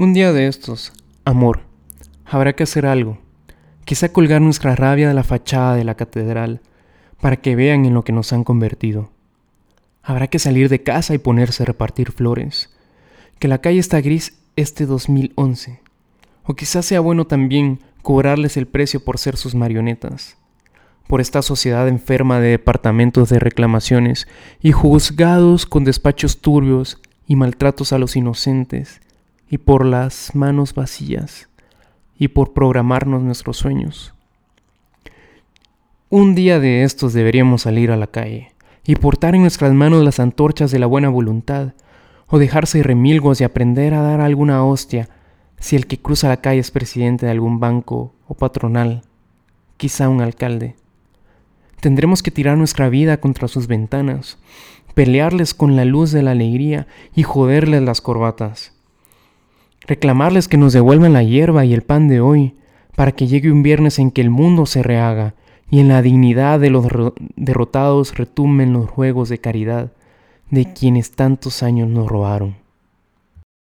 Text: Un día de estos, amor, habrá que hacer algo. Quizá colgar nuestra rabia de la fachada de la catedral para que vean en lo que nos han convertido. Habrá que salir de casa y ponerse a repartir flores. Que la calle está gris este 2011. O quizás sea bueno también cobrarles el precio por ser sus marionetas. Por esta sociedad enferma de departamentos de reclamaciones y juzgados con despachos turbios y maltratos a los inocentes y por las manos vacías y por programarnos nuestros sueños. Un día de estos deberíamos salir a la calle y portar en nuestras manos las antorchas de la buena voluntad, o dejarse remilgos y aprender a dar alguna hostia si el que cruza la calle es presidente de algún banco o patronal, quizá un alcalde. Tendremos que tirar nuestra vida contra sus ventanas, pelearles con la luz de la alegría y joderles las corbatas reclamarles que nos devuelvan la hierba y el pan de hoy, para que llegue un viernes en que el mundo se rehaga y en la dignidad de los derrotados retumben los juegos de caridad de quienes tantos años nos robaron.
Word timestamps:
Un 0.00 0.12
día 0.12 0.32
de 0.32 0.46
estos, 0.46 0.92
amor, 1.24 1.62
habrá 2.24 2.52
que 2.52 2.62
hacer 2.62 2.86
algo. 2.86 3.18
Quizá 3.84 4.12
colgar 4.12 4.40
nuestra 4.40 4.76
rabia 4.76 5.08
de 5.08 5.14
la 5.14 5.24
fachada 5.24 5.74
de 5.74 5.82
la 5.82 5.96
catedral 5.96 6.60
para 7.20 7.38
que 7.38 7.56
vean 7.56 7.84
en 7.84 7.94
lo 7.94 8.04
que 8.04 8.12
nos 8.12 8.32
han 8.32 8.44
convertido. 8.44 9.10
Habrá 10.04 10.28
que 10.28 10.38
salir 10.38 10.68
de 10.68 10.84
casa 10.84 11.14
y 11.14 11.18
ponerse 11.18 11.64
a 11.64 11.66
repartir 11.66 12.12
flores. 12.12 12.70
Que 13.40 13.48
la 13.48 13.58
calle 13.58 13.80
está 13.80 14.00
gris 14.00 14.38
este 14.54 14.86
2011. 14.86 15.80
O 16.44 16.54
quizás 16.54 16.86
sea 16.86 17.00
bueno 17.00 17.26
también 17.26 17.80
cobrarles 18.02 18.56
el 18.56 18.68
precio 18.68 19.04
por 19.04 19.18
ser 19.18 19.36
sus 19.36 19.56
marionetas. 19.56 20.36
Por 21.08 21.20
esta 21.20 21.42
sociedad 21.42 21.88
enferma 21.88 22.38
de 22.38 22.50
departamentos 22.50 23.30
de 23.30 23.40
reclamaciones 23.40 24.28
y 24.62 24.70
juzgados 24.70 25.66
con 25.66 25.82
despachos 25.82 26.38
turbios 26.40 27.00
y 27.26 27.34
maltratos 27.34 27.92
a 27.92 27.98
los 27.98 28.14
inocentes 28.14 29.00
y 29.50 29.58
por 29.58 29.84
las 29.84 30.34
manos 30.34 30.74
vacías 30.74 31.48
y 32.18 32.28
por 32.28 32.52
programarnos 32.52 33.22
nuestros 33.22 33.56
sueños. 33.56 34.14
Un 36.10 36.34
día 36.34 36.58
de 36.58 36.84
estos 36.84 37.12
deberíamos 37.12 37.62
salir 37.62 37.90
a 37.90 37.96
la 37.96 38.06
calle 38.06 38.52
y 38.84 38.96
portar 38.96 39.34
en 39.34 39.42
nuestras 39.42 39.72
manos 39.72 40.04
las 40.04 40.20
antorchas 40.20 40.70
de 40.70 40.78
la 40.78 40.86
buena 40.86 41.08
voluntad, 41.08 41.74
o 42.30 42.38
dejarse 42.38 42.82
remilgos 42.82 43.40
y 43.40 43.44
aprender 43.44 43.94
a 43.94 44.02
dar 44.02 44.20
alguna 44.20 44.62
hostia 44.62 45.08
si 45.58 45.76
el 45.76 45.86
que 45.86 45.98
cruza 45.98 46.28
la 46.28 46.42
calle 46.42 46.60
es 46.60 46.70
presidente 46.70 47.26
de 47.26 47.32
algún 47.32 47.58
banco 47.58 48.14
o 48.26 48.34
patronal, 48.34 49.02
quizá 49.76 50.08
un 50.08 50.20
alcalde. 50.20 50.76
Tendremos 51.80 52.22
que 52.22 52.30
tirar 52.30 52.58
nuestra 52.58 52.88
vida 52.90 53.18
contra 53.18 53.48
sus 53.48 53.66
ventanas, 53.66 54.38
pelearles 54.94 55.54
con 55.54 55.74
la 55.74 55.86
luz 55.86 56.12
de 56.12 56.22
la 56.22 56.32
alegría 56.32 56.86
y 57.14 57.22
joderles 57.22 57.82
las 57.82 58.00
corbatas 58.00 58.77
reclamarles 59.86 60.48
que 60.48 60.56
nos 60.56 60.72
devuelvan 60.72 61.12
la 61.12 61.22
hierba 61.22 61.64
y 61.64 61.74
el 61.74 61.82
pan 61.82 62.08
de 62.08 62.20
hoy, 62.20 62.54
para 62.96 63.12
que 63.12 63.26
llegue 63.26 63.52
un 63.52 63.62
viernes 63.62 63.98
en 63.98 64.10
que 64.10 64.20
el 64.20 64.30
mundo 64.30 64.66
se 64.66 64.82
rehaga 64.82 65.34
y 65.70 65.80
en 65.80 65.88
la 65.88 66.02
dignidad 66.02 66.60
de 66.60 66.70
los 66.70 66.86
derrotados 67.36 68.16
retumben 68.16 68.72
los 68.72 68.90
juegos 68.90 69.28
de 69.28 69.38
caridad 69.38 69.92
de 70.50 70.72
quienes 70.72 71.12
tantos 71.12 71.62
años 71.62 71.88
nos 71.88 72.08
robaron. 72.08 72.56